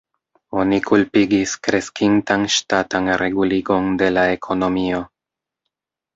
[0.61, 5.05] Oni kulpigis kreskintan ŝtatan reguligon de la ekonomio.